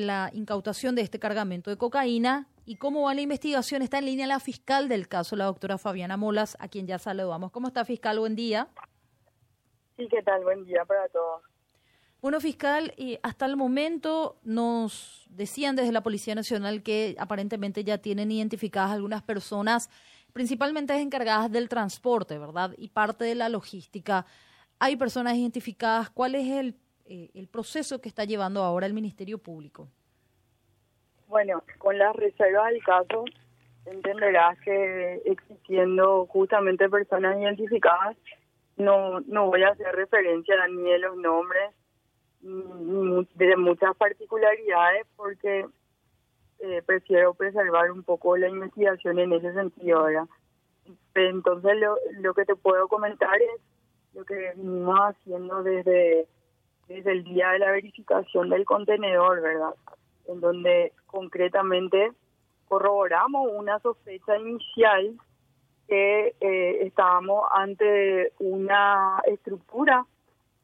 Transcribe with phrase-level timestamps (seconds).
[0.00, 3.82] la incautación de este cargamento de cocaína y cómo va la investigación.
[3.82, 7.50] Está en línea la fiscal del caso, la doctora Fabiana Molas, a quien ya saludamos.
[7.50, 8.18] ¿Cómo está, fiscal?
[8.18, 8.68] Buen día.
[9.96, 10.42] Sí, ¿qué tal?
[10.44, 11.42] Buen día para todos.
[12.22, 17.98] Bueno, fiscal, y hasta el momento nos decían desde la Policía Nacional que aparentemente ya
[17.98, 19.88] tienen identificadas algunas personas,
[20.32, 22.74] principalmente encargadas del transporte, ¿verdad?
[22.76, 24.26] Y parte de la logística.
[24.78, 26.10] Hay personas identificadas.
[26.10, 26.74] ¿Cuál es el
[27.10, 29.88] eh, el proceso que está llevando ahora el Ministerio Público?
[31.26, 33.24] Bueno, con las reservas del caso,
[33.84, 38.16] entenderás que existiendo justamente personas identificadas,
[38.76, 41.74] no, no voy a hacer referencia ni de los nombres
[42.42, 45.66] ni de muchas particularidades porque
[46.60, 49.98] eh, prefiero preservar un poco la investigación en ese sentido.
[49.98, 50.28] ahora.
[51.14, 53.60] Entonces lo, lo que te puedo comentar es
[54.14, 56.28] lo que venimos haciendo desde
[56.90, 59.74] desde el día de la verificación del contenedor, ¿verdad?
[60.26, 62.10] En donde concretamente
[62.68, 65.14] corroboramos una sospecha inicial
[65.86, 70.04] que eh, estábamos ante una estructura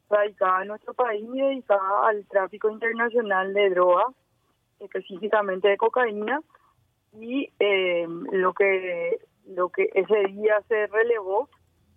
[0.09, 4.13] radicada en nuestro país y dedicada al tráfico internacional de drogas,
[4.81, 6.41] específicamente de cocaína,
[7.17, 11.47] y eh, lo que lo que ese día se relevó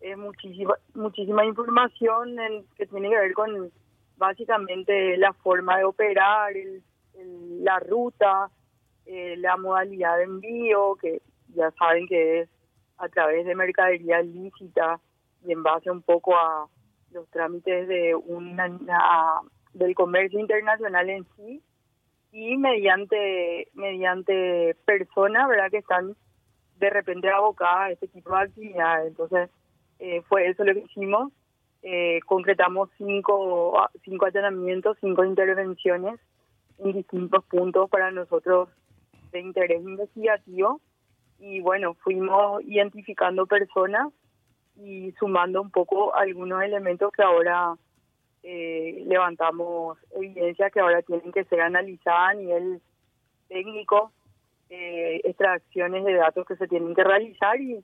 [0.00, 3.72] es muchísima muchísima información en, que tiene que ver con
[4.20, 6.52] básicamente la forma de operar,
[7.62, 8.50] la ruta,
[9.06, 12.48] eh, la modalidad de envío, que ya saben que es
[12.98, 15.00] a través de mercadería lícita
[15.42, 16.68] y en base un poco a
[17.12, 18.70] los trámites de una,
[19.72, 21.62] del comercio internacional en sí
[22.30, 26.14] y mediante mediante personas verdad que están
[26.76, 29.08] de repente abocadas a este tipo de actividades.
[29.08, 29.50] Entonces
[29.98, 31.32] eh, fue eso lo que hicimos
[31.82, 36.20] eh, concretamos cinco, cinco allanamientos, cinco intervenciones
[36.78, 38.68] en distintos puntos para nosotros
[39.32, 40.80] de interés investigativo.
[41.38, 44.12] Y bueno, fuimos identificando personas
[44.76, 47.74] y sumando un poco algunos elementos que ahora
[48.42, 52.80] eh, levantamos evidencia que ahora tienen que ser analizadas a nivel
[53.48, 54.12] técnico,
[54.68, 57.82] eh, extracciones de datos que se tienen que realizar y,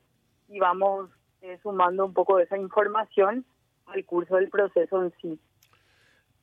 [0.49, 1.11] y vamos
[1.43, 3.45] eh, sumando un poco de esa información
[3.87, 5.39] al curso del proceso en sí.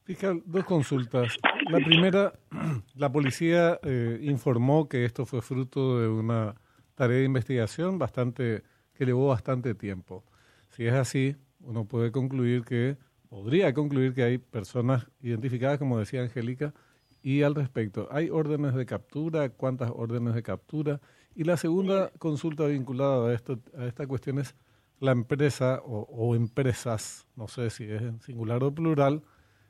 [0.04, 1.38] Fiscal, dos consultas.
[1.70, 2.34] La primera,
[2.96, 6.56] la policía eh, informó que esto fue fruto de una
[6.96, 10.24] tarea de investigación bastante que llevó bastante tiempo.
[10.70, 12.98] Si es así, uno puede concluir que,
[13.30, 16.74] podría concluir que hay personas identificadas, como decía Angélica,
[17.22, 19.50] y al respecto, ¿hay órdenes de captura?
[19.50, 21.00] ¿Cuántas órdenes de captura?
[21.34, 24.56] Y la segunda consulta vinculada a, esto, a esta cuestión es,
[25.04, 29.22] la empresa o, empresas, no sé si es en singular o plural,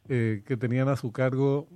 [0.08, 1.68] eh, que tenían a su cargo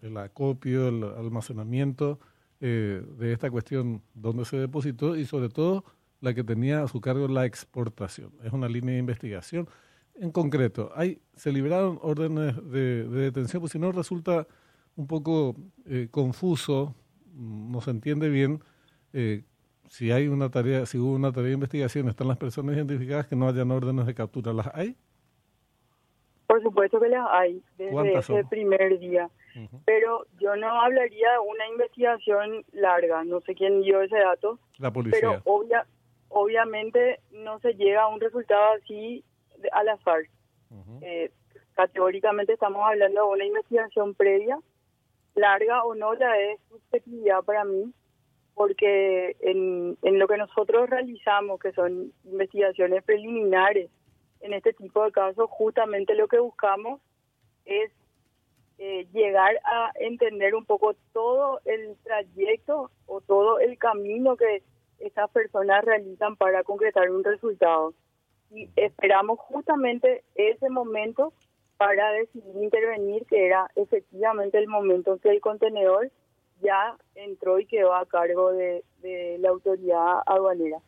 [0.00, 2.18] el, acopio, el almacenamiento
[2.60, 5.84] eh, de esta cuestión, dónde se depositó y sobre todo
[6.22, 8.32] la que tenía a su cargo la exportación.
[8.42, 9.68] Es una línea de investigación.
[10.14, 14.46] En concreto, hay, se libraron órdenes de, detención, pues si no resulta
[14.96, 16.94] un poco eh, confuso,
[17.34, 18.62] no se entiende bien
[19.94, 23.36] si hay una tarea, si hubo una tarea de investigación, están las personas identificadas que
[23.36, 24.96] no hayan órdenes de captura, ¿las hay?
[26.48, 29.30] Por supuesto que las hay, desde ese primer día.
[29.84, 34.58] Pero yo no hablaría de una investigación larga, no sé quién dio ese dato.
[34.78, 35.20] La policía.
[35.20, 35.86] Pero obvia,
[36.28, 39.22] obviamente no se llega a un resultado así
[39.70, 40.22] al azar.
[41.02, 41.30] Eh,
[41.74, 44.58] categóricamente estamos hablando de una investigación previa,
[45.36, 47.94] larga o no, la es subjetividad para mí
[48.54, 53.90] porque en, lo que nosotros realizamos, que son investigaciones preliminares,
[54.40, 57.00] en este tipo de casos, justamente lo que buscamos
[57.64, 57.90] es
[58.78, 64.62] eh, llegar a entender un poco todo el trayecto o todo el camino que
[64.98, 67.94] estas personas realizan para concretar un resultado.
[68.50, 71.32] Y esperamos justamente ese momento
[71.76, 76.10] para decidir intervenir, que era efectivamente el momento en que el contenedor
[76.64, 78.82] ya entró y quedó a cargo de,
[79.38, 80.78] la autoridad aduanera.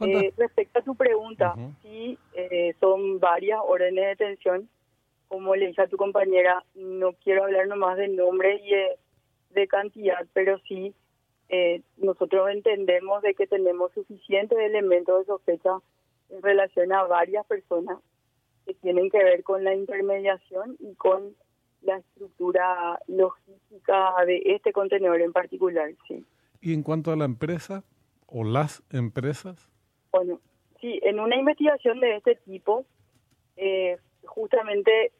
[0.00, 4.68] Eh, respecto a tu pregunta, sí, eh, son varias órdenes de detención.
[5.28, 8.70] Como le dije a tu compañera, no quiero hablar nomás de nombre y
[9.54, 10.94] de, cantidad, pero sí
[11.48, 15.78] eh, nosotros entendemos de que tenemos suficientes elementos de sospecha
[16.28, 17.98] en relación a varias personas
[18.66, 21.34] que tienen que ver con la intermediación y con
[21.84, 26.24] la estructura logística de este contenedor en particular, sí.
[26.60, 27.84] ¿Y en cuanto a la empresa
[28.26, 29.70] o las empresas?
[30.10, 30.40] Bueno,
[30.80, 32.84] sí, en una investigación de este tipo,
[33.56, 35.12] eh, justamente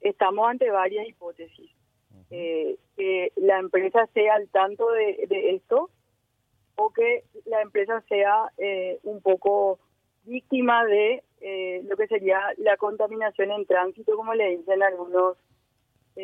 [0.00, 1.70] estamos ante varias hipótesis.
[2.30, 5.90] eh, que la empresa esté al tanto de, de esto
[6.76, 9.78] o que la empresa sea eh, un poco
[10.24, 15.36] víctima de eh, lo que sería la contaminación en tránsito, como le dicen algunos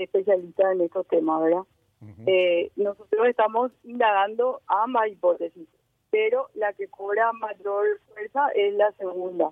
[0.02, 1.62] especialistas en estos temas, ¿verdad?
[2.26, 5.68] eh, nosotros estamos indagando ambas hipótesis,
[6.10, 9.50] pero la que cobra mayor fuerza es la segunda,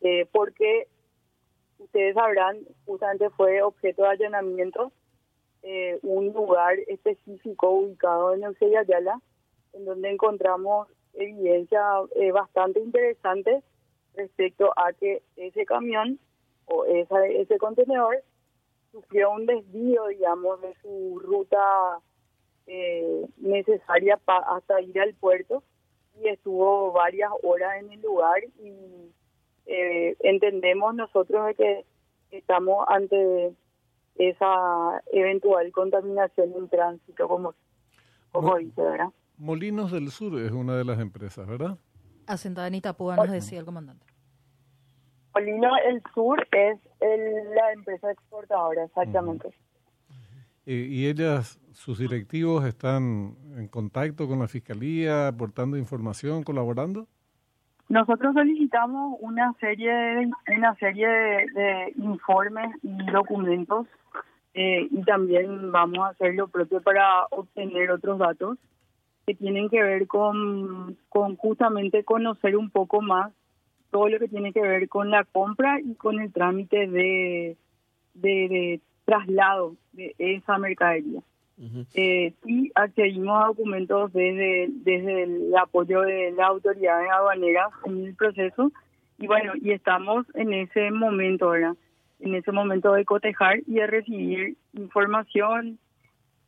[0.00, 0.86] eh, porque
[1.78, 4.92] ustedes sabrán, justamente fue objeto de allanamiento
[5.62, 9.20] eh, un lugar específico ubicado en Eusebio Ayala,
[9.72, 11.80] en donde encontramos evidencia
[12.16, 13.62] eh, bastante interesante
[14.14, 16.18] respecto a que ese camión
[16.66, 18.22] o esa, ese contenedor
[18.92, 21.58] sufrió un desvío, digamos, de su ruta
[22.66, 25.64] eh, necesaria pa, hasta ir al puerto
[26.20, 29.10] y estuvo varias horas en el lugar y
[29.66, 31.84] eh, entendemos nosotros de que
[32.30, 33.54] estamos ante
[34.16, 37.54] esa eventual contaminación en tránsito, como,
[38.30, 39.08] como dice, ¿verdad?
[39.38, 41.78] Molinos del Sur es una de las empresas, ¿verdad?
[42.26, 44.11] Asentada en Itapúa, nos decía el comandante.
[45.34, 49.48] Molino el Sur es el, la empresa exportadora, exactamente.
[50.66, 57.08] Eh, ¿Y ellas, sus directivos, están en contacto con la Fiscalía, aportando información, colaborando?
[57.88, 63.86] Nosotros solicitamos una serie de, una serie de, de informes y documentos
[64.54, 68.58] eh, y también vamos a hacer lo propio para obtener otros datos
[69.26, 73.32] que tienen que ver con, con justamente conocer un poco más
[73.92, 77.56] todo lo que tiene que ver con la compra y con el trámite de,
[78.14, 81.20] de, de traslado de esa mercadería.
[81.94, 88.16] Eh, y accedimos a documentos desde, desde el apoyo de la autoridad aduanera en el
[88.16, 88.72] proceso
[89.18, 91.76] y bueno, y estamos en ese momento, ¿verdad?
[92.18, 95.78] En ese momento de cotejar y de recibir información,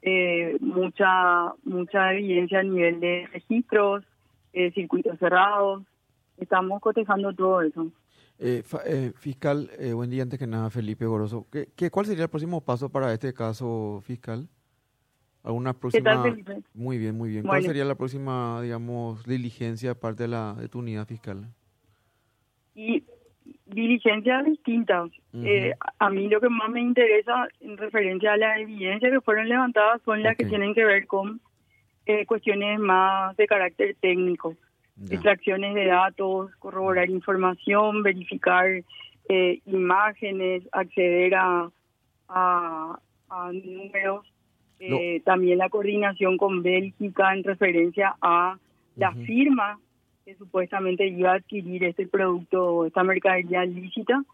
[0.03, 4.05] eh, mucha mucha evidencia a nivel de registros,
[4.53, 5.85] eh, circuitos cerrados,
[6.39, 7.91] estamos cotejando todo eso.
[8.39, 11.47] Eh, fa- eh, fiscal, eh, buen día antes que nada, Felipe Goroso.
[11.53, 14.49] ¿Qué, qué, cuál sería el próximo paso para este caso fiscal?
[15.45, 16.05] ¿Alguna ¿Qué próxima?
[16.23, 16.63] tal, Felipe?
[16.75, 17.45] Muy bien, muy bien.
[17.45, 21.47] ¿Cuál sería la próxima, digamos, diligencia aparte de, la, de tu unidad fiscal?
[22.75, 23.05] y
[23.67, 25.11] diligencias distintas.
[25.33, 29.49] Eh, a mí lo que más me interesa en referencia a las evidencias que fueron
[29.49, 31.41] levantadas son las que tienen que ver con
[32.07, 34.57] eh, cuestiones más de carácter técnico,
[35.11, 38.67] Extracciones de datos, corroborar información, verificar
[39.29, 41.71] eh, imágenes, acceder a,
[42.29, 42.99] a,
[43.29, 44.27] a números,
[44.79, 48.59] eh, también la coordinación con Bélgica en referencia a
[48.97, 49.79] la firma
[50.25, 54.25] que supuestamente iba a adquirir este producto, esta mercadería lícita.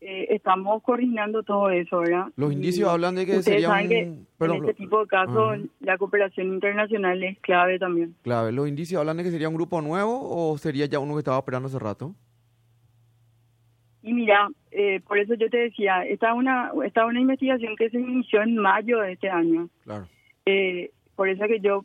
[0.00, 2.26] Eh, estamos coordinando todo eso, ¿verdad?
[2.36, 4.26] Los Y indicios hablan de que sería saben que un...
[4.36, 8.16] perdón, en este tipo de casos la cooperación internacional es clave también.
[8.22, 8.50] clave.
[8.50, 11.38] ¿Los indicios hablan de que sería un grupo nuevo o sería ya uno que estaba
[11.38, 12.14] operando hace rato?
[14.02, 17.76] Y mira, eh, por eso yo te decía, esta es una, esta es una investigación
[17.76, 19.68] que se inició en mayo de este año.
[19.84, 20.08] Claro.
[20.46, 21.84] Eh, por eso que yo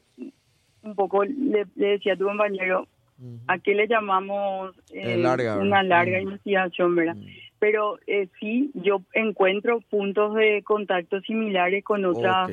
[0.83, 2.87] un poco le, le decía a tu compañero,
[3.23, 3.39] Ujú.
[3.47, 7.15] ¿a qué le llamamos eh, Eh, una larga investigación, verdad?
[7.15, 7.25] Mm.
[7.59, 12.51] Pero eh, sí, yo encuentro puntos de contacto similares con otras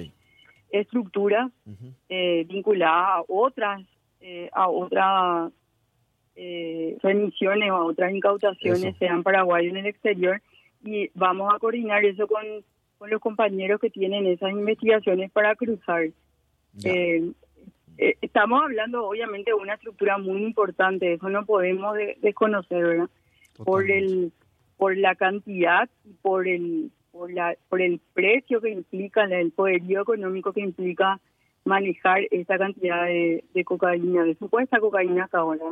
[0.70, 1.50] estructuras
[2.08, 3.82] eh, vinculadas a otras
[4.20, 5.52] eh, a otras
[6.36, 8.98] eh, remisiones o a otras incautaciones, Eso.
[8.98, 10.40] sean paraguayos en el exterior,
[10.84, 12.44] y vamos a coordinar eso con,
[12.98, 16.10] con los compañeros que tienen esas investigaciones para cruzar.
[16.84, 17.32] Eh,
[17.98, 23.10] eh, estamos hablando obviamente de una estructura muy importante, eso no podemos de- desconocer, ¿verdad?
[23.64, 24.32] Por el
[24.76, 30.02] por la cantidad y por el por la por el precio que implica el poderío
[30.02, 31.20] económico que implica
[31.64, 35.64] manejar esta cantidad de, de cocaína, de supuesta cocaína hasta ahora.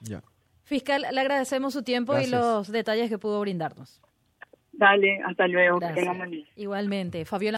[0.00, 0.22] Ya.
[0.62, 2.32] Fiscal, le agradecemos su tiempo Gracias.
[2.32, 4.00] y los detalles que pudo brindarnos.
[4.72, 5.78] Dale, hasta luego.
[6.56, 7.24] Igualmente.
[7.26, 7.52] Fabiola.